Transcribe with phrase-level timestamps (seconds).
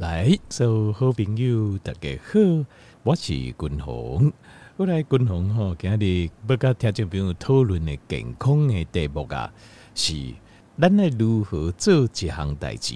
[0.00, 2.64] 来，所有好朋友大家好，
[3.02, 4.32] 我是君鸿。
[4.78, 9.52] 我来君鸿吼，今日要甲听众朋友讨论的健康的题目啊，
[9.94, 10.14] 是
[10.80, 12.94] 咱来如何做一项代志，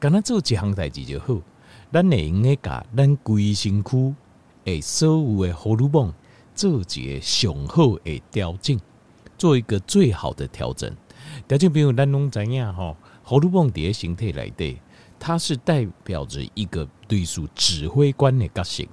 [0.00, 1.40] 敢若做一项代志就好。
[1.92, 4.14] 咱会用个甲咱规身躯
[4.64, 6.12] 诶所有的荷尔蒙
[6.52, 8.76] 做一个上好的调整，
[9.38, 10.92] 做一个最好的调整。
[11.46, 14.80] 听众朋友，咱拢知影吼，荷尔蒙伫个身体内底。
[15.20, 18.84] 它是代表着一个类似指挥官的角色，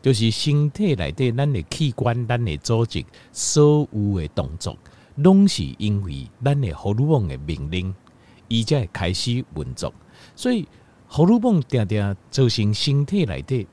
[0.00, 4.76] 就是身体内底咱的器官、咱的组织，所有的动作，
[5.16, 7.94] 拢是因为咱的荷尔蒙的命令，
[8.48, 9.92] 伊才开始运作。
[10.34, 10.66] 所以
[11.06, 13.66] 荷尔蒙定定造成身体内底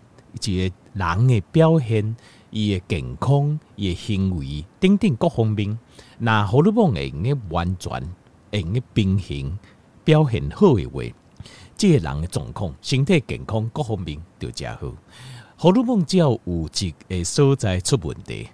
[0.44, 2.16] 一个人的表现，
[2.50, 5.80] 伊的健康、伊的行为等等各方面，
[6.20, 7.92] 那荷尔蒙会用个完全
[8.52, 9.58] 会用个平衡
[10.04, 11.04] 表现好的话。
[11.82, 14.94] 这个人的状况、身体健康各方面都较好。
[15.58, 18.48] 荷尔蒙只要有一个所在出问题，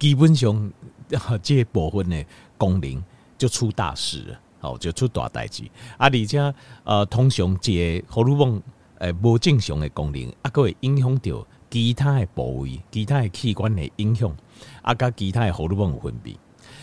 [0.00, 0.72] 基本上
[1.40, 2.26] 这部分的
[2.58, 3.00] 功能
[3.38, 5.62] 就出大事了，哦，就出大代志。
[5.96, 8.60] 啊，而且呃，通常这个荷尔蒙
[8.98, 14.36] 诶无正常的功能，啊，佫会影响到其他的部位、其他的器官的影响，
[14.82, 16.34] 啊，甲其他的荷尔蒙分泌。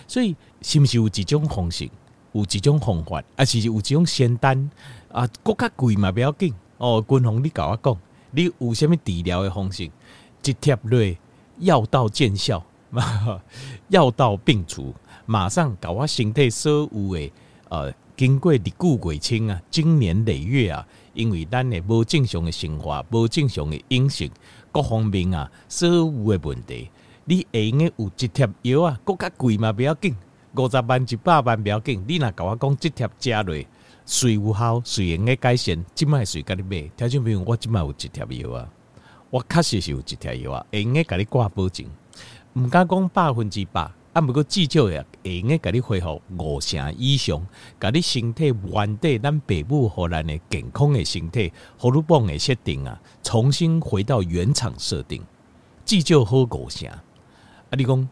[0.08, 1.90] 所以，是不是有几种方式？
[2.32, 3.22] 有几种方法？
[3.36, 4.70] 啊，是有几种仙丹？
[5.12, 7.04] 啊，国较贵嘛，不要紧哦。
[7.08, 7.98] 君鸿，你甲我讲，
[8.32, 9.90] 你有啥物治疗的方式？
[10.44, 11.18] 一贴落，
[11.58, 12.64] 药到见效，
[13.90, 14.94] 药到病除，
[15.26, 17.32] 马上甲我身体所有诶，
[17.70, 24.30] 呃，经过日久月清啊，经年累月啊，因为咱诶无正常诶生活，无正常诶饮食，
[24.72, 26.90] 各方面啊，所有诶问题，
[27.26, 30.16] 你会用诶有一贴药啊，国较贵嘛，不要紧，
[30.56, 33.56] 五十万、一百万不要紧，你若甲我讲，一贴加落。
[34.10, 35.86] 水有效，水应该改善。
[35.94, 38.68] 即卖水甲你买，听众朋友，我即卖有一条药啊，
[39.30, 41.86] 我确实是有一条药啊，会用个甲你挂保证，
[42.56, 43.82] 毋敢讲百分之百，
[44.14, 47.46] 啊，毋过至少也会用个甲你恢复五成以上，
[47.80, 55.22] 甲你身体原底咱爸母互咱的健康的身体，荷尔蒙的设定啊，重新回到原厂设定，
[55.86, 56.90] 至少好五成。
[56.90, 57.00] 啊，
[57.78, 58.10] 你讲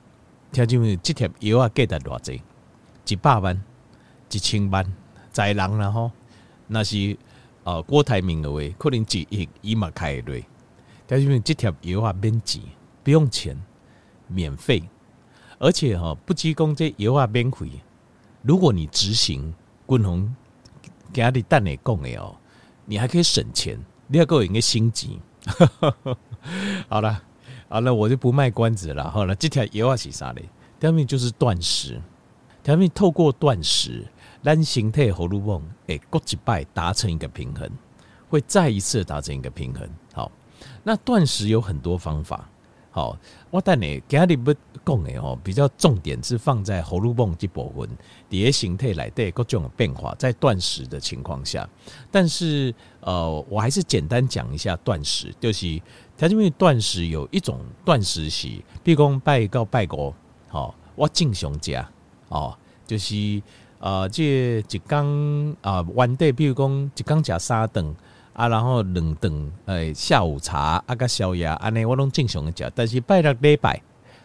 [0.51, 2.43] 听众朋友，这条药啊，价值偌济？
[3.07, 3.59] 一百万，
[4.31, 4.85] 一千万。
[5.37, 6.09] 在人了吼，
[6.65, 7.15] 那是
[7.63, 10.43] 呃郭台铭的话，可能几亿伊嘛开的，
[11.05, 12.59] 但是因为这条药啊免钱，
[13.03, 13.55] 不用钱，
[14.27, 14.81] 免费，
[15.59, 17.69] 而且哈不提供这药啊免费。
[18.41, 19.53] 如果你执行
[19.87, 20.35] 君鸿
[21.13, 22.35] 给他的蛋内供的哦，
[22.85, 23.77] 你还可以省钱，
[24.07, 25.19] 你要给我一个心机。
[26.89, 27.21] 好了，
[27.69, 29.11] 好了，我就不卖关子了。
[29.11, 30.49] 好了，这条药啊是啥嘞？
[30.81, 32.01] 下面就是断食，
[32.63, 34.03] 下面透过断食。
[34.47, 37.69] 让身体荷尔蒙诶，各一摆达成一个平衡，
[38.29, 39.85] 会再一次达成一个平衡。
[40.13, 40.31] 好，
[40.85, 42.49] 那断食有很多方法。
[42.89, 43.17] 好，
[43.51, 44.53] 我带你给你不
[44.85, 47.89] 讲的哦，比较重点是放在荷尔蒙这部分，
[48.29, 51.67] 底下形态来对各种变化，在断食的情况下。
[52.09, 55.77] 但是呃，我还是简单讲一下断食，就是
[56.17, 58.47] 它因为断食有一种断食是，
[58.81, 60.15] 比如讲拜告拜过，
[60.47, 61.75] 好，我正常吃
[62.29, 63.43] 哦，就是。
[63.79, 67.95] 呃，这一缸啊，原底比如讲一缸食三顿
[68.33, 73.79] 啊，然后两顿诶、下午茶啊，个宵夜安尼我拢正常的食，但是拜六礼拜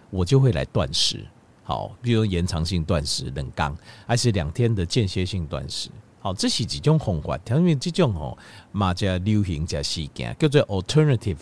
[0.09, 1.23] 我就会来断食，
[1.65, 3.77] 好，比如延长性断食两缸，
[4.07, 5.91] 还是两天的间歇性断食，
[6.21, 8.39] 好，这是几种方法，因为这种吼
[8.73, 11.37] 嘛叫流行叫时间叫做 alternative，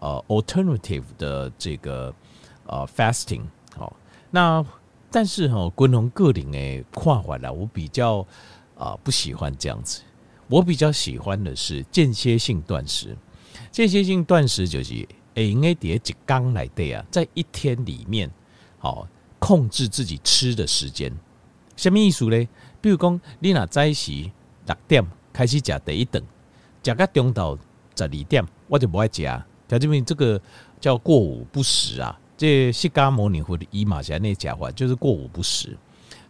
[0.00, 2.14] 呃，alternative 的这个
[2.66, 3.40] 呃 fasting，
[3.74, 3.96] 好，
[4.30, 4.62] 那。
[5.10, 8.26] 但是哈，君鸿个人诶看法啦，我比较
[8.76, 10.02] 啊、不喜欢这样子。
[10.48, 13.16] 我比较喜欢的是间歇性断食。
[13.70, 18.30] 间歇性断食就是诶，应该叠几缸来对啊，在一天里面，
[18.78, 19.08] 好
[19.38, 21.12] 控制自己吃的时间。
[21.76, 22.48] 什么意思呢？
[22.80, 24.12] 比如讲，你若早时
[24.66, 26.22] 六点开始食第一顿，
[26.82, 27.58] 食到中昼
[27.96, 29.22] 十二点，我就不爱食。
[29.68, 30.40] 条这边这个
[30.80, 32.18] 叫过午不食啊。
[32.36, 35.76] 这释迦牟尼佛的伊玛霞那讲话就是过午不食，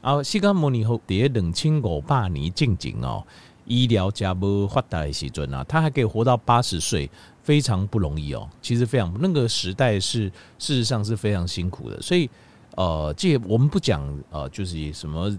[0.01, 3.25] 然后释迦牟尼佛在两千五百年进前哦，
[3.65, 7.11] 医疗加不发达的时阵啊，他还可以活到八十岁，
[7.43, 8.49] 非常不容易哦。
[8.63, 10.27] 其实非常那个时代是
[10.59, 12.31] 事实上是非常辛苦的，所以
[12.77, 14.01] 呃，这我们不讲
[14.31, 15.37] 呃，就是什么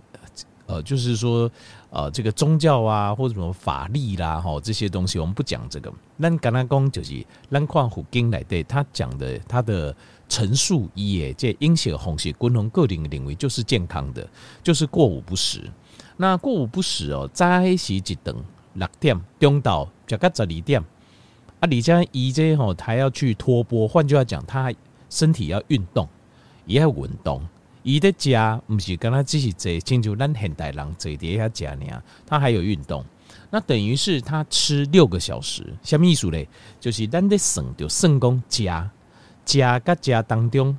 [0.66, 1.50] 呃，就是说
[1.90, 5.90] 呃，这个宗教啊或者什么法力啦哈，这些东西我们不讲这个。
[6.20, 9.96] 咱刚刚讲就是咱看佛经来对他讲的他的。
[10.29, 14.27] 陈述一诶，这阴血红血，均衡个人的领域就是健康的，
[14.62, 15.63] 就是过午不食。
[16.18, 17.45] 那过午不食哦，早
[17.75, 18.35] 起一顿
[18.74, 20.83] 六点，中到食到十二点，
[21.59, 24.74] 啊，你家姨这吼，他要去托波，换句话讲，他
[25.09, 26.07] 身体要运动，
[26.65, 27.41] 也要运动。
[27.83, 31.85] 伊的家不是跟他只是坐，亲像咱现代人坐底下家呢，
[32.25, 33.06] 他还有运动。
[33.50, 36.47] 那等于是他吃六个小时，什么意思嘞？
[36.81, 38.89] 就是咱的省就肾功加
[39.48, 40.78] 加加加当中，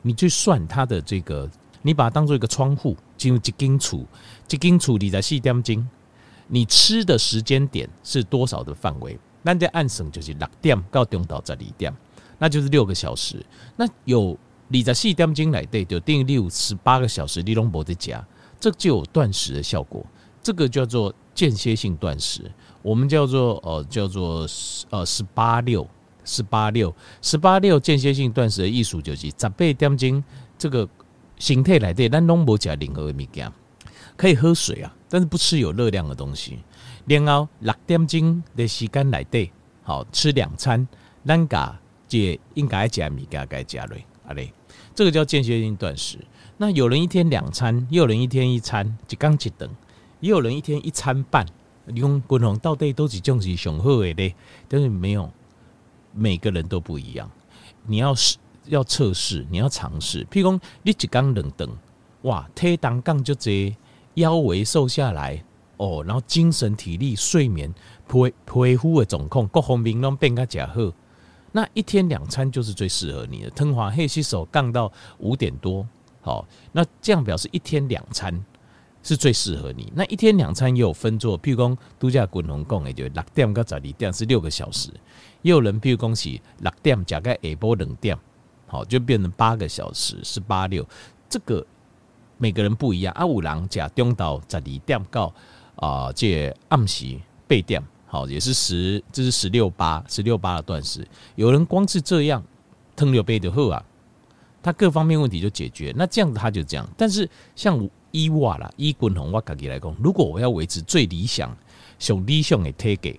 [0.00, 1.48] 你去算他的这个，
[1.82, 4.04] 你把它当做一个窗户进入一间厝，
[4.50, 5.86] 一间厝里在四点钟，
[6.46, 9.18] 你吃的时间点是多少的范围？
[9.42, 11.94] 那在暗省就是六点到中昼十二点，
[12.38, 13.44] 那就是六个小时。
[13.76, 14.36] 那有
[14.72, 18.26] 二十四点钟来对，就定六十八个小时，你拢无在加，
[18.58, 20.04] 这就有断食的效果。
[20.42, 21.14] 这个叫做。
[21.38, 22.50] 间歇性断食，
[22.82, 24.44] 我们叫做呃叫做
[24.90, 25.86] 呃十八六
[26.28, 30.22] 十八六十八六间歇性断食的意思就是十八点钟
[30.58, 30.86] 这个
[31.38, 33.50] 形态来对，咱拢无吃任何的物件，
[34.14, 36.58] 可以喝水啊，但是不吃有热量的东西。
[37.06, 39.50] 然后六点钟的时间来对，
[39.82, 40.86] 好吃两餐，
[41.24, 44.52] 咱家这应该加物件该加嘞，啊嘞，
[44.94, 46.18] 这个叫间歇性断食。
[46.58, 49.70] 那有人一天两餐，也有人一天一餐，一刚一顿。
[50.20, 51.46] 也有人一天一餐半，
[51.86, 54.34] 你讲均衡到底都是种是上好的咧，
[54.66, 55.30] 但是没有
[56.12, 57.30] 每个人都不一样。
[57.86, 60.24] 你要试要测试，你要尝试。
[60.26, 61.68] 譬如讲，你一缸两顿，
[62.22, 63.74] 哇，体重降就这
[64.14, 65.42] 腰围瘦下来
[65.78, 67.72] 哦，然后精神体力、睡眠、
[68.06, 70.92] 皮皮肤的状况各方面都变个较好。
[71.52, 73.50] 那一天两餐就是最适合你的。
[73.50, 75.86] 汤华黑洗手降到五点多，
[76.20, 78.44] 好，那这样表示一天两餐。
[79.08, 79.90] 是最适合你。
[79.96, 84.90] 那一天两餐也有分做，譬如讲度假滚龙贡，也就六点到十二点是六个小时。
[85.40, 86.28] 也有人譬如讲是
[86.58, 88.18] 六点加个下晡两点，
[88.66, 90.86] 好就变成八个小时，是八六。
[91.26, 91.66] 这个
[92.36, 93.10] 每个人不一样。
[93.14, 95.32] 啊，有人加中到十二点到
[95.76, 101.02] 啊，这暗时八点，好也是十，这是十六八十六八的断食。
[101.34, 102.44] 有人光是这样，
[102.94, 103.82] 汤六杯就好啊，
[104.62, 105.94] 他各方面问题就解决。
[105.96, 107.26] 那这样子他就这样，但是
[107.56, 107.88] 像。
[108.10, 111.56] 以我啦，以滚红我自己来讲，如果我要维持最理想、
[111.98, 113.10] 最理想的体格，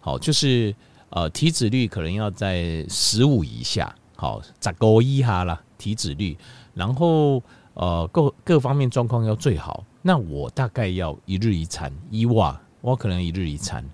[0.00, 0.74] 好，就是
[1.10, 6.36] 呃体脂率可能要在十五以下，好，十个以下啦体脂率，
[6.74, 7.42] 然后
[7.74, 13.84] 呃各各方面状况要最好，那我大概要一日一餐，以我我可能一日一餐，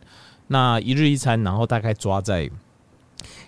[0.46, 2.50] 那一日一餐，然后大概抓在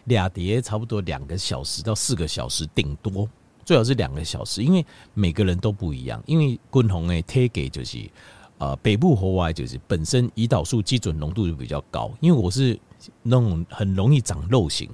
[0.05, 3.29] 俩碟，差不多两个小时到四个小时，顶多。
[3.71, 4.85] 最好是两个小时，因为
[5.15, 6.21] 每个人都不一样。
[6.27, 8.11] 因为均衡的体格就是，
[8.59, 12.11] 呃，北部和外就是本身胰岛素基准浓度就比较高。
[12.19, 12.77] 因为我是
[13.23, 14.91] 那种很容易长肉型，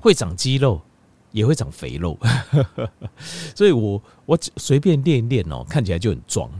[0.00, 0.80] 会长肌肉，
[1.30, 2.18] 也会长肥肉，
[3.54, 6.50] 所以我我随便练一练哦，看起来就很壮，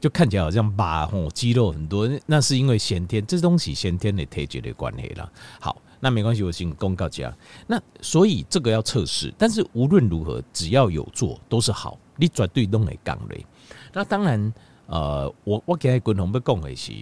[0.00, 5.30] 就看起来好像把哦肌肉很多，那是因为先天这东西先天的体质的关系了。
[5.60, 5.76] 好。
[6.04, 7.34] 那没关系，我先公告家。
[7.66, 11.98] 那所以这个要测试，但是无论如何，只要有做都是好。
[12.16, 13.46] 你绝对都没讲嘞。
[13.90, 14.52] 那当然，
[14.84, 16.92] 呃，我我给均衡不讲的是，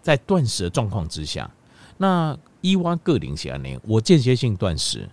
[0.00, 1.50] 在断食的状况之下，
[1.98, 5.06] 那伊娃个人是呢，我间歇性断食，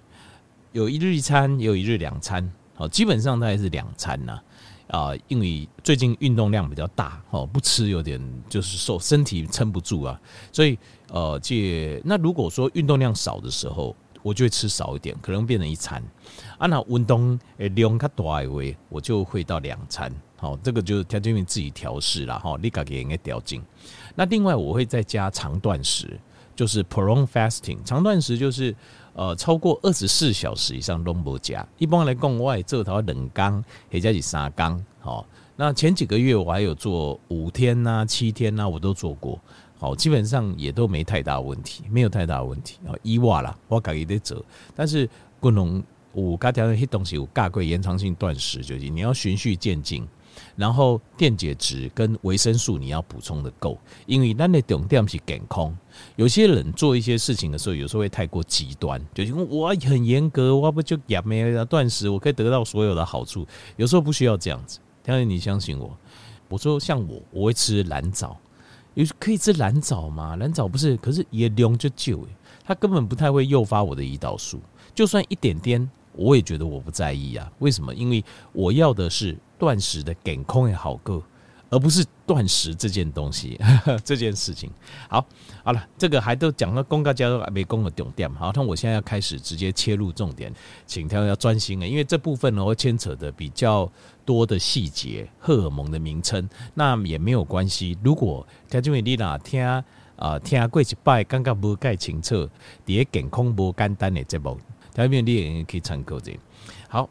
[0.72, 4.40] 有一日一餐，有一日两餐，好，基本上大概是两餐呐。
[4.88, 10.20] 啊，因为最近运动量比较大，哦，不吃有点就是瘦，身体撑不住啊，
[10.52, 10.78] 所以
[11.14, 16.02] 呃，这那如果说运动量少的时候，我就会吃少一点，可能变成一餐
[16.58, 16.66] 啊。
[16.66, 23.62] 那运动诶量较大的话，我就会到两餐，好，这个就是条件自己调试了哈，你自己应该调整。
[24.16, 26.20] 那另外我会再加长断食，
[26.56, 28.76] 就是 prolonged fasting，长断食就是。
[29.16, 31.64] 呃，超过二十四小时以上都不加。
[31.78, 34.84] 一般来讲，我会做头两缸，或者是三缸。
[35.00, 35.24] 好，
[35.56, 39.40] 那前几个月我还有做五天呐、啊、七天呐、啊，我都做过。
[39.84, 42.80] 哦，基本上也都没太大问题，没有太大问题。
[42.88, 44.44] 啊，以我啦，我自己在做。
[44.74, 45.10] 但是
[45.42, 45.84] 均衡
[46.16, 50.08] 有加条些东西有加贵延长性断食，就是你要循序渐进。
[50.56, 55.76] 然后电解质跟维生素你要补充的够，因为咱的重点是健康。
[56.16, 63.46] 有些人做一些事情的时候，有时候会太过极端，就是我很严格，我不就也没有断食，我可以得到所有的好处。
[63.76, 65.96] 有时候不需要这样子，但是你相信我，
[66.50, 68.36] 我说像我，我会吃蓝藻，
[68.94, 70.36] 有可以吃蓝藻吗？
[70.36, 72.28] 蓝藻不是，可是也量就救，
[72.64, 74.60] 它根本不太会诱发我的胰岛素，
[74.94, 77.52] 就算一点点，我也觉得我不在意啊。
[77.60, 77.94] 为什么？
[77.94, 79.38] 因为我要的是。
[79.60, 81.24] 断食的健康也好过，
[81.74, 83.60] 而不是断食这件东西，
[84.06, 84.70] 这件事情。
[85.10, 85.26] 好，
[85.64, 88.32] 好了，这个还都讲到公告加入没公的重点。
[88.36, 90.54] 好，那我现在要开始直接切入重点，
[90.86, 93.92] 请大家要专心啊，因为这部分呢会牵扯的比较
[94.24, 97.98] 多的细节，荷尔蒙的名称，那也没有关系。
[98.04, 99.60] 如果条件为你哪听
[100.16, 102.48] 啊，听过一摆，感觉无介清楚，
[102.86, 104.60] 伫个健康无简单的节目，
[104.94, 106.32] 条面你也可以参考者。
[106.88, 107.10] 好，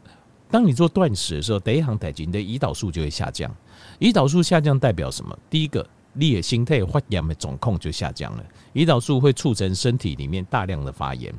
[0.49, 3.53] 当你做断食的时候，第一行代志，你的胰岛素就会下降。
[3.99, 5.37] 胰岛素下降代表什么？
[5.49, 8.43] 第一个，你的心态发炎的状况就下降了。
[8.73, 11.33] 胰岛素会促成身体里面大量的发炎。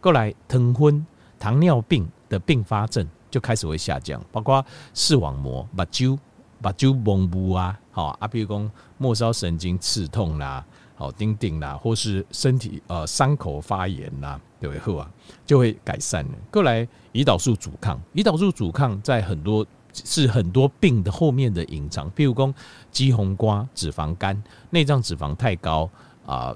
[0.00, 1.06] 过来，糖分、
[1.38, 6.18] 糖尿病的并发症就开始会下降，包括视网膜、目睭、
[6.60, 10.64] 目睭蒙雾啊，好啊，比如讲末梢神经刺痛啦，
[10.94, 14.98] 好钉钉啦，或是身体呃伤口发炎啦，对不对？
[14.98, 15.10] 啊，
[15.46, 16.32] 就会改善了。
[16.50, 22.54] 过来，胰岛素阻抗，胰岛素阻抗在很多是很多病的后面的隐藏，比如讲
[22.90, 25.90] 肌红瓜、脂肪肝、内脏脂肪太高。
[26.26, 26.54] 啊，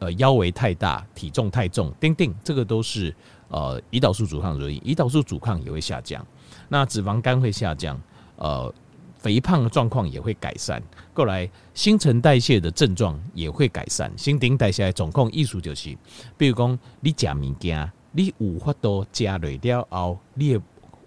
[0.00, 3.14] 呃，腰围太大，体重太重，叮叮，这个都是
[3.46, 4.80] 呃胰岛素阻抗的原因。
[4.80, 6.26] 胰岛素阻抗也会下降，
[6.68, 8.00] 那脂肪肝会下降，
[8.34, 8.74] 呃，
[9.16, 10.82] 肥胖的状况也会改善。
[11.14, 14.10] 过来，新陈代谢的症状也会改善。
[14.16, 15.96] 新陈代谢总控艺术就是，
[16.36, 20.58] 比如讲你吃物件，你有法多吃了了后，你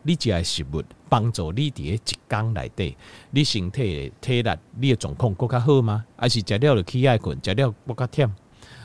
[0.08, 2.96] 你食的食物帮助你伫个一工内底，
[3.32, 6.06] 你身体的体力、你的状况更较好吗？
[6.16, 8.30] 还是食了就起爱困，食了更较忝？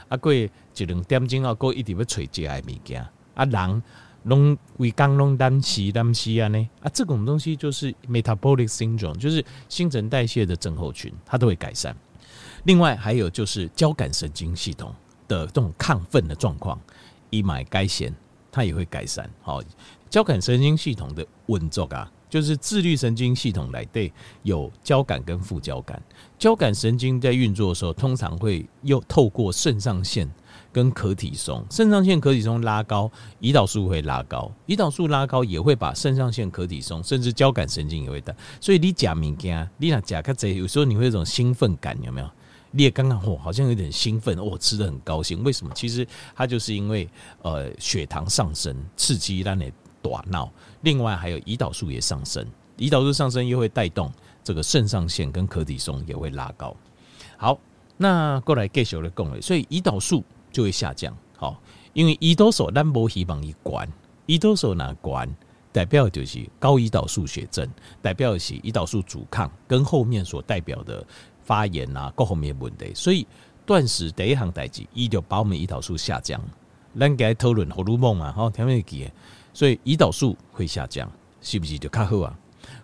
[0.09, 3.07] 啊，过一两点钟后，过一直要找食的物件。
[3.35, 3.83] 啊，人
[4.23, 6.69] 拢规工拢担心担心啊呢？
[6.81, 11.95] 啊，这种东西就是 metabolic syndrome，就是新陈代谢的症候群，它都会改善。
[12.65, 14.95] 另外还有就是交感神经系统
[15.29, 16.81] 的这种亢奋的状况，
[17.29, 18.15] 一买该险，
[18.50, 19.29] 它也会改善。
[19.43, 19.62] 好。
[20.11, 24.12] 交感神经系统的运作啊，就是自律神经系统来对，
[24.43, 26.02] 有交感跟副交感。
[26.37, 30.29] 交感神经在运作的时候，通常会又透过肾上腺
[30.73, 33.09] 跟可体松，肾上腺可体松拉高，
[33.40, 38.35] 胰岛素会拉高，胰岛素拉高也会把肾上腺可体松，甚至交感神经也会带。
[38.61, 42.29] 所以你假物件，你那假个贼，有时候你会有一种兴奋感，有没有？
[42.73, 45.43] 你也刚刚哦，好像有点兴奋哦，吃得很高兴。
[45.45, 45.73] 为什么？
[45.75, 47.09] 其实它就是因为
[47.43, 49.73] 呃血糖上升，刺激让你。
[50.02, 50.50] 大脑，
[50.83, 52.47] 另外还有胰岛素也上升，
[52.78, 54.11] 胰岛素上升又会带动
[54.42, 56.75] 这个肾上腺跟可体松也会拉高。
[57.37, 57.59] 好，
[57.97, 61.16] 那过来继续来讲了，所以胰岛素就会下降。
[61.37, 61.61] 好，
[61.92, 63.88] 因为胰岛素咱无希望一关，
[64.26, 65.28] 胰岛素哪关，
[65.73, 67.69] 代表就是高胰岛素血症，
[68.02, 71.07] 代表是胰岛素阻抗跟后面所代表的
[71.42, 72.92] 发炎啊各方面问题。
[72.95, 73.26] 所以
[73.64, 76.40] 断食第一项代志，伊就把我们胰岛素下降。
[76.99, 79.11] 咱该讨论荷尔蒙啊，好，听没记？
[79.61, 81.07] 所以胰岛素会下降，
[81.43, 82.35] 是不是就较好啊？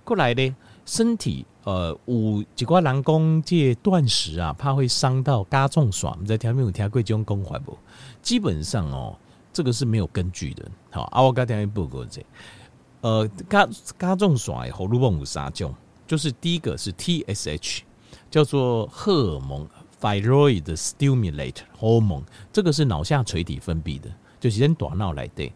[0.04, 0.54] 过来呢，
[0.84, 6.12] 身体呃有一寡人讲这断食啊，怕会伤到肝脏爽。
[6.12, 7.78] 我们在条面有听过这种讲法不？
[8.20, 9.16] 基本上哦，
[9.54, 10.70] 这个是没有根据的。
[10.90, 12.22] 好，啊，我刚才报告这，
[13.00, 13.66] 呃，肝
[13.96, 15.74] 肝脏爽的荷尔蒙有三种，
[16.06, 17.80] 就是第一个是 TSH，
[18.30, 19.66] 叫做荷尔蒙
[19.98, 25.50] （Thyroid Stimulate Hormone），这个是脑下垂体分泌的，就是人大脑来对。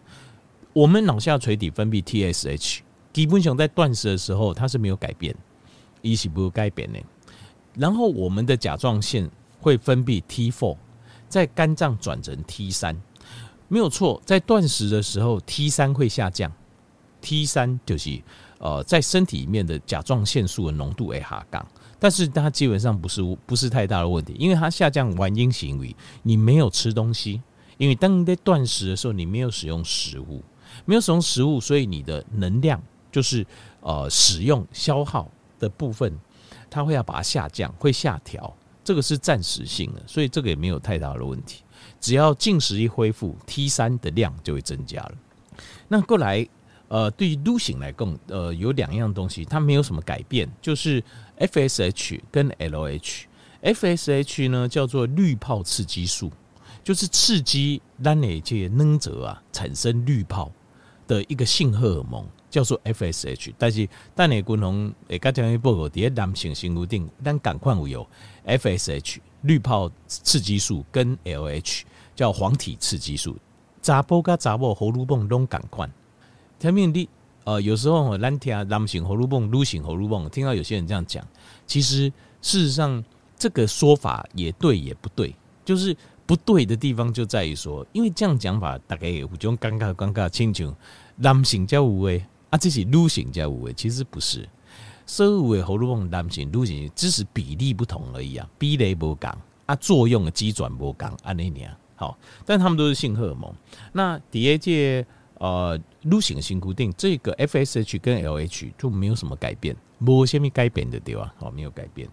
[0.73, 2.79] 我们脑下垂体分泌 TSH，
[3.13, 5.35] 基本上在断食的时候它是没有改变，
[6.01, 7.01] 一是不改变的。
[7.75, 9.29] 然后我们的甲状腺
[9.61, 10.77] 会分泌 T4，
[11.29, 12.97] 在肝脏转成 T3，
[13.67, 14.23] 没有错。
[14.25, 16.53] 在断食的时候 T3 会下降
[17.21, 18.23] ，T3 就是
[18.59, 21.67] 呃在身体里面的甲状腺素的浓度会下降，
[21.99, 27.43] 但是它基本上不是不是太大的问题，因为它下降原因是因为你没有吃东西，
[27.77, 30.45] 因为当你在断食的时候你没有使用食物。
[30.85, 33.47] 没有使用食物，所以你的能量就是
[33.81, 36.19] 呃使用消耗的部分，
[36.69, 41.63] 它会要把它下降，会下调，这个是暂时性的，所以这个也没有太大的问题。
[42.01, 45.13] 只要进食一恢复，T 三的量就会增加了。
[45.89, 46.47] 那过来
[46.89, 51.03] 呃，对于 Do 型来讲，呃，有两样东西它没有什么改变，就是
[51.39, 53.23] FSH 跟 LH。
[53.63, 56.33] FSH 呢叫做滤泡刺激素，
[56.83, 60.51] 就是刺激让你这些能者啊产生滤泡。
[61.11, 68.07] 的一个性荷尔蒙叫做 FSH，但是但你共同诶，刚才报告第一男性性固定，但赶快会有
[68.47, 71.83] FSH 滤泡刺激素跟 LH
[72.15, 73.37] 叫黄体刺激素，
[73.83, 75.91] 查甫跟查某荷尔蒙拢赶快。
[76.61, 77.09] 前面你
[77.43, 81.27] 呃，有时候咱听男性荷尔蒙、女性荷尔蒙，听到有些人这样讲，
[81.67, 82.05] 其实
[82.41, 83.05] 事实上
[83.37, 85.97] 这个说法也对也不对，就是。
[86.31, 90.73] 不对的地方就在于说，因为这样讲法大概有种尴尬尴尬，亲像
[91.17, 94.49] 男性才有诶，啊，这是女性才有诶，其实不是，
[95.05, 99.33] 所有的荷尔蒙男性、女性只是比例不同而已啊，比例不同
[99.67, 103.53] 啊，作用的机转不同，按那年好，但他们都是性荷尔蒙。
[103.93, 105.05] 那第二届
[105.39, 111.35] 呃，女性性固定这个 FSH 跟 LH 就没有什么改变，没什么改变的对吧？
[111.39, 112.09] 好，没有改变。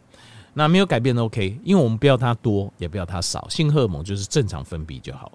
[0.57, 5.31] 那没有改变的 OK，因为我们不要它多，也不要它少，性荷尔蒙就是正常分泌就好。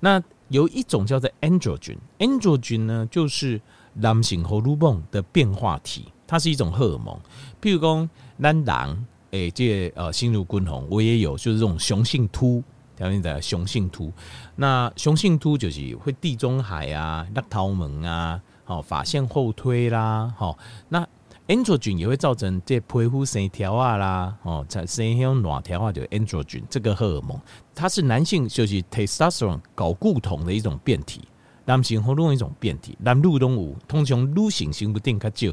[0.00, 3.60] 那有一种叫做 androgen，androgen 呢就是
[3.92, 7.14] 男性荷尔蒙的变化体，它是一种荷尔蒙。
[7.60, 12.64] 譬如说男郎，诶，这呃，心如滚红，我也有，就是这种雄性秃，
[12.96, 14.10] 条件的雄性秃。
[14.56, 20.56] 那雄性秃就是会地中海啊、laptop 桃门啊，好发线后推啦，好
[20.88, 21.06] 那。
[21.48, 27.38] Androgen 也会造成这皮肤线条啊啦，哦，产生一种卵条啊，就 androgen 这个荷尔蒙，
[27.74, 31.22] 它是男性就是 testosterone 睾固酮的一种变体，
[31.64, 35.52] 男性荷尔蒙一种变体，男女都有，通常女性性不定较少。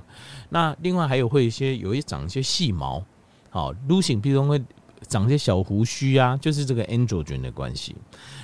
[0.49, 3.03] 那另外还有会一些有一长一些细毛，
[3.49, 4.63] 好，女性比如说会
[5.07, 7.95] 长一些小胡须啊，就是这个 androgen 的关系。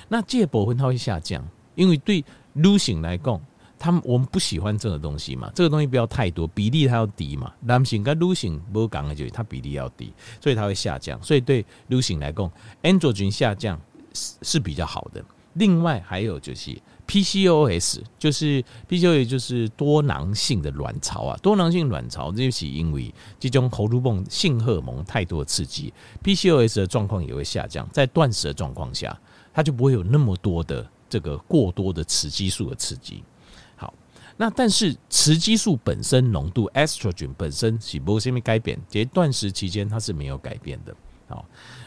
[0.08, 3.40] 那这部分它会下降，因为对女性来讲。
[3.78, 7.52] 他们我们不喜欢这个东西嘛，这个东西不要太多，比例它要低嘛。
[7.60, 11.22] 男性跟女性不讲的就它比例要低，所以它会下降。
[11.22, 12.50] 所以对女性来讲
[12.82, 13.80] ，androgen 下降
[14.12, 15.24] 是是比较好的。
[15.54, 25.92] 另外还有就是 PCOS，就是 PCOS 就是多囊性的卵巢啊，多囊性卵巢就是因为这种荷尔蒙性荷尔蒙太多刺激
[26.22, 27.88] ，PCOS 的状况也会下降。
[27.90, 29.18] 在断食的状况下，
[29.54, 33.22] 它就不会有那么多的这个过多的雌激素的刺激。
[34.38, 40.94] 那但是雌激素本身浓度，estrogen 本身是没有什么改变，这断食期间它是没有改变的。
[41.26, 41.44] 好，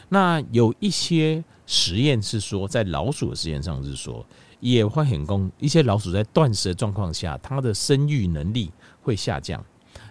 [0.08, 4.26] 那有一些实验是说，在老鼠的实验上是说，
[4.58, 9.64] 也会很功一些老鼠在断食的状况下，它的生育能力会下降。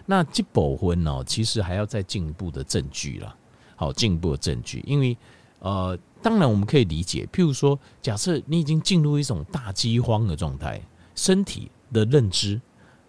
[0.06, 3.36] 那这部分呢，其实还要再进一步的证据了。
[3.76, 5.16] 好，进一步的证据，因为
[5.58, 10.80] 呃，当然我们可以理解，譬如说，假设你已经进入一种大饥荒的状态，
[11.14, 11.70] 身体。
[11.92, 12.60] 的认知，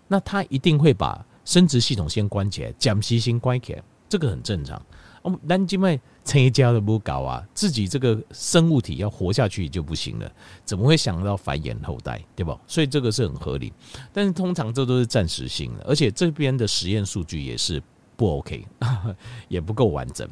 [0.07, 4.81] 那他一定会把生殖系统先关起来，讲息先关起来，这个很正常。
[5.23, 10.31] 哦，但因为成一家都不搞啊，自己这个生物体要活下去就不行了，
[10.65, 12.59] 怎么会想到繁衍后代，对吧？
[12.65, 13.71] 所以这个是很合理。
[14.11, 17.81] 但是通常这都是暂时性的，而且这边的实验数据也是
[18.15, 18.65] 不 OK，
[19.47, 20.27] 也不够完整。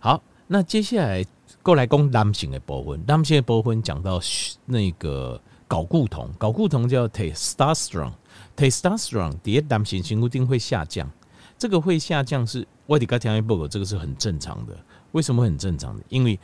[0.00, 1.24] 好，那接下来
[1.62, 4.20] 过来讲男性的部分，男性的部分讲到
[4.64, 5.40] 那个。
[5.68, 11.10] 睾固酮，睾固酮叫 testosterone，testosterone 第一男性性固定会下降，
[11.58, 14.76] 这个会下降是外底加条件不够，这个是很正常的。
[15.12, 16.02] 为什么很正常的？
[16.08, 16.38] 因为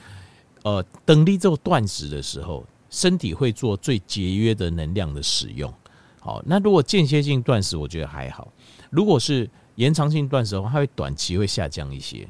[0.63, 5.73] 呃，等你做断食的时候，身体会做最节约的能量的使用。
[6.21, 8.49] 好，那如果间歇性断食，我觉得还好；
[8.91, 12.29] 如果是延长性断食的话，它会短期会下降一些。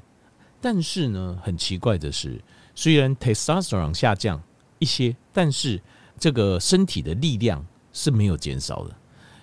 [0.61, 2.41] 但是呢，很奇怪的是，
[2.75, 4.43] 虽然 testosterone 下降
[4.79, 5.81] 一些，但是
[6.23, 8.97] 这个身体的力量是没有减少的，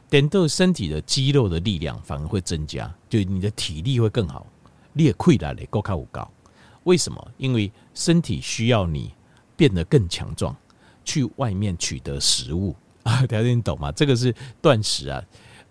[0.09, 4.47] 等到身体的肌肉的力量反而会增加，就你的体力会更好，
[4.93, 6.25] 你也溃烂的够卡五高。
[6.85, 7.31] 为什么？
[7.35, 9.13] 因为身体需要你
[9.57, 10.55] 变得更强壮，
[11.03, 13.27] 去外面取得食物 啊。
[13.27, 13.91] 大家你懂吗？
[13.91, 15.21] 这个是断食啊，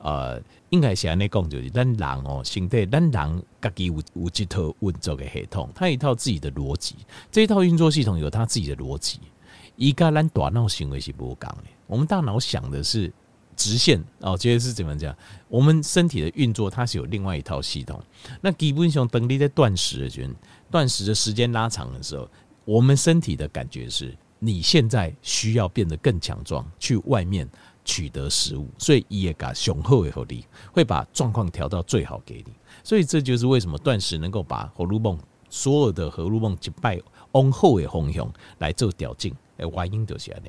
[0.01, 6.97] 呃，应该是按呢讲就是，咱人哦，身体咱人自己有有一套运作的系统，它有一套自己的逻辑，
[7.33, 9.19] 这一套运作系统有它自己的逻辑。
[9.79, 13.13] 一个人大脑行为是不讲的，我们大脑想的是
[13.57, 15.17] 直线哦，觉得是怎么讲？
[15.47, 18.03] 我们身体的运作它是有另外一套系统。
[18.41, 20.33] 那基本上等你在断食的时候，
[20.69, 22.29] 断食的时间拉长的时候，
[22.65, 27.49] 我们身体的感觉是你现在需要变得更强壮，去外面
[27.85, 32.53] 取得食物，所以也把雄厚以后力会把状况调到最好给你。
[32.83, 35.17] 所以这就是为什么断食能够把荷尔蒙
[35.49, 39.33] 所有的荷尔蒙击败往后的方向来做调整。
[39.59, 40.43] 诶，原因就是这样。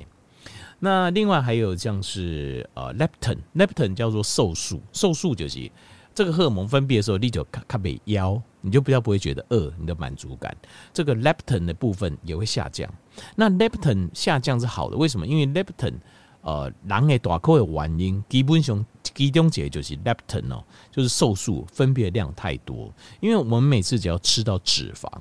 [0.79, 5.69] 那另外还有像是呃，leptin，leptin 叫做瘦素，瘦素就是
[6.15, 10.55] 这个荷尔蒙分泌的时候，你就卡卡被腰，你就比较不会觉得饿，你的满足感，
[10.93, 12.89] 这个 leptin 的部分也会下降。
[13.35, 15.27] 那 leptin 下降是好的，为什么？
[15.27, 15.95] 因为 leptin
[16.41, 25.11] 呃，人的大口的原因，基本上其中一个就是 leptin 哦，就是瘦素分泌的量太多，因为我们每次只要吃到脂肪。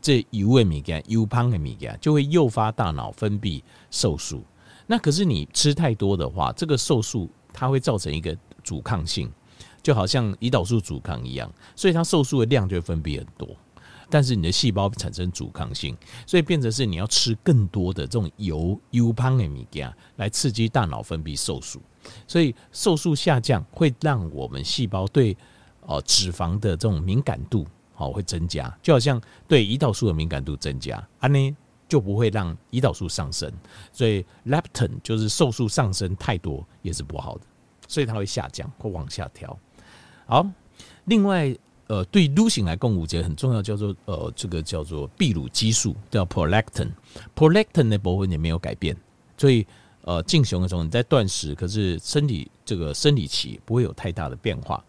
[0.00, 4.42] 这油的物件，油胖的物件，就会诱发大脑分泌瘦素。
[4.86, 9.30] 那可是你吃太多的话，这个瘦素它会造成一个阻抗性，
[9.82, 13.48] 就好像胰岛素阻抗一样，所以它瘦素的量就会分泌很多。
[14.10, 15.94] 但是你的细胞产生阻抗性，
[16.26, 21.78] 所以变成是你要吃更多的这种油油胖的物件来刺激大脑分泌瘦素。
[22.26, 25.36] 所以瘦素下降会让我们细胞对
[25.82, 27.66] 呃脂肪的这种敏感度。
[27.98, 31.56] 好，会增加，就好像对胰岛素的敏感度增加，安呢
[31.88, 33.52] 就不会让胰岛素上升，
[33.90, 37.40] 所以 leptin 就是瘦素上升太多也是不好的，
[37.88, 39.58] 所以它会下降或往下调。
[40.26, 40.46] 好，
[41.06, 41.52] 另外
[41.88, 48.96] 呃，对女性来共，五节很重要，叫做呃，这个叫做泌乳激素，叫 prolactin，prolactin 的部分也没有改变，
[49.36, 49.66] 所以
[50.02, 54.84] 呃，进熊的时候你在断食，可是身体这个生理期不会有太大的变化。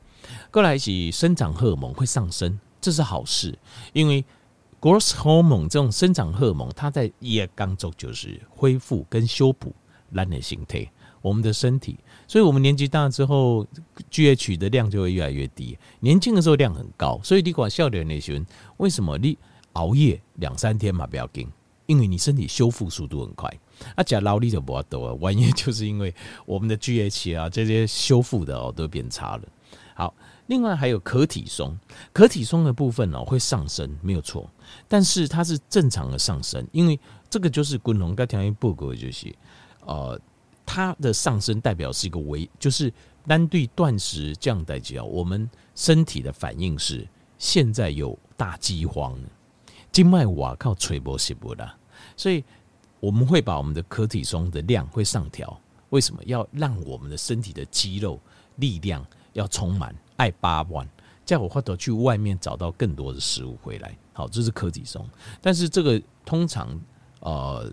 [0.52, 3.58] 过来一起生长荷尔蒙会上升，这是好事，
[3.94, 4.24] 因为
[4.80, 9.74] growth hormone 这种生长荷尔蒙，它在夜刚中就是恢复跟修补
[10.12, 10.90] 人的形态，
[11.22, 11.98] 我们的身体。
[12.28, 13.66] 所以，我们年纪大之后
[14.12, 15.78] ，GH 的量就会越来越低。
[16.00, 18.46] 年轻的时候量很高，所以你管笑脸那些人，
[18.78, 19.38] 为什么你
[19.74, 21.48] 熬夜两三天嘛不要紧？
[21.88, 23.52] 因为你身体修复速度很快。
[23.96, 26.14] 啊，假劳力就不要多，完全就是因为
[26.46, 29.44] 我们的 GH 啊这些修复的哦都变差了。
[29.96, 30.14] 好，
[30.50, 31.76] 另外还有可体松，
[32.12, 34.48] 可体松的部分哦会上升，没有错，
[34.88, 39.34] 但是它是正常的上升，因为这个就是滚龙跟条件报告就是
[39.86, 40.20] 呃。
[40.72, 42.94] 它的上升代表是一个维，就是
[43.26, 47.08] 单对断食这样代表我们身体的反应是
[47.40, 49.18] 现在有大饥荒，
[49.92, 51.68] 经脉瓦靠垂波西波的，
[52.16, 52.44] 所以
[53.00, 55.60] 我们会把我们的可体松的量会上调。
[55.90, 56.22] 为什么？
[56.26, 58.20] 要让我们的身体的肌肉
[58.58, 59.96] 力量要充满。
[60.20, 60.88] 爱八万，
[61.26, 63.98] 叫我回头去外面找到更多的食物回来？
[64.14, 65.04] 好，这是科技松，
[65.42, 66.80] 但是这个通常
[67.22, 67.72] 呃。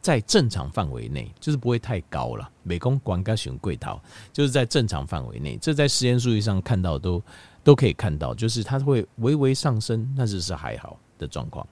[0.00, 2.48] 在正常范围内，就是不会太高了。
[2.62, 4.00] 美工管该选贵桃，
[4.32, 5.58] 就是在正常范围内。
[5.60, 7.22] 这在实验数据上看到都
[7.64, 11.66] 都可以看到，就是它会微微上升，那就是还好的状况。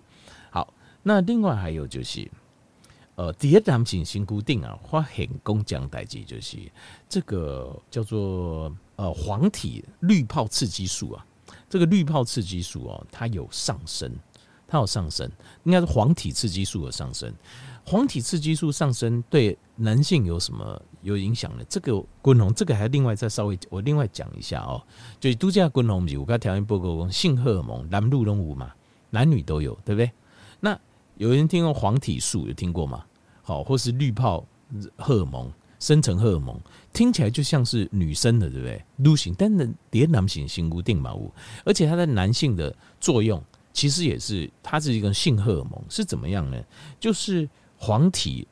[0.50, 2.28] 好，那另外还有就是，
[3.14, 6.58] 呃，第二档进行固定啊，花很工讲代志，就是
[7.08, 11.24] 这个叫做呃黄体滤泡刺激素啊，
[11.68, 14.10] 这个滤泡刺激素哦，它有上升，
[14.66, 15.30] 它有上升，
[15.64, 17.32] 应该是黄体刺激素的上升。
[17.84, 21.64] 黄体刺激素上升对男性有什么有影响呢？
[21.68, 24.82] 这个滚红，这个还另外再稍微我另外讲一下哦。
[25.20, 28.72] 就是度假滚红比我刚条件报告性荷尔蒙男女拢有嘛，
[29.10, 30.10] 男女都有，对不对？
[30.58, 30.76] 那
[31.16, 33.04] 有人听过黄体素有听过吗？
[33.42, 34.44] 好，或是滤泡
[34.96, 36.58] 荷尔蒙、生成荷尔蒙，
[36.92, 38.84] 听起来就像是女生的，对不对？
[38.96, 41.32] 女性，但是叠男性性固定嘛物，
[41.64, 46.62] 而且它的男性的作用其实也是，它是一个性荷尔蒙，是怎么样呢？
[47.00, 47.48] 就是。
[47.78, 48.48] 黄体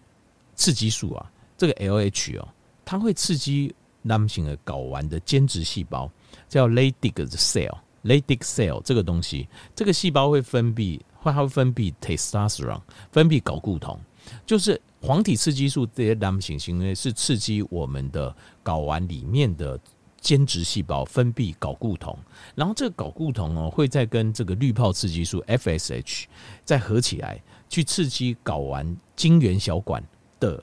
[0.55, 2.47] 刺激素啊，这个 LH 哦，
[2.85, 6.11] 它会刺激男性的睾丸的间质细胞，
[6.47, 12.83] 叫 Leydig cell，Leydig cell 这个东西，这个细胞会分泌，会它会分泌 testosterone，
[13.13, 13.99] 分泌睾固酮，
[14.47, 18.35] 就是黄体刺激素这些男性行为是刺激我们的
[18.65, 19.79] 睾丸里面的
[20.21, 22.17] 间质细胞分泌睾固酮，
[22.55, 26.25] 然后这个睾固酮哦，会再跟这个滤泡刺激素 FSH
[26.65, 27.43] 再合起来。
[27.67, 30.01] 去刺激睾丸精原小管
[30.39, 30.63] 的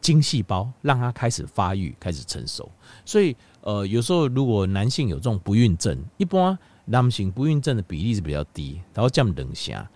[0.00, 2.68] 精细胞，让它开始发育、开始成熟。
[3.04, 9.88] 所以，呃，有时候如果男性有这种不孕症，一般男性不孕症的比例是比较低，然后降冷下，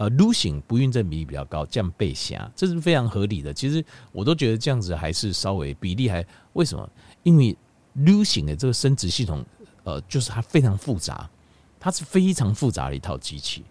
[0.00, 3.52] 呃，女性不孕症比例比较高，降背下，这是非常合理的。
[3.52, 6.90] 其实我都觉得这样子还是稍微比例还为什么？
[7.22, 7.54] 因为
[7.92, 9.44] 女性的这个生殖系统，
[9.84, 11.28] 呃，就是它非常复杂，
[11.78, 13.62] 它是非常复杂的一套机器。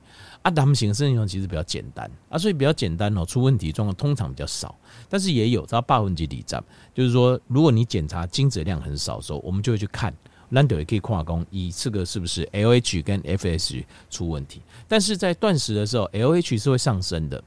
[0.44, 4.76] 啊，男性生殖系统其实比较简单啊，所以比较简单哦，出问题状况通常比较少，
[5.10, 6.64] 但是也有到百分之二十，
[6.94, 10.14] 就是说，如果你检查精子量很少的时候，我们就会去看，
[10.50, 17.44] 难得也可以跨工以这个是不是 LH 跟 FS 出问题，但是在断食的时候，LH 是会上升的，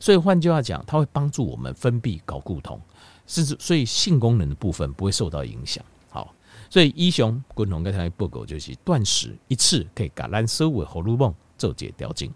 [0.00, 2.80] 所以换句话讲，它会帮助我们分泌睾固酮，
[3.26, 5.84] 甚至所以性功能的部分不会受到影响。
[6.08, 6.34] 好，
[6.70, 12.28] 所以一雄共同跟他报告就是断食一次可以把咱所有荷尔蒙做解调整。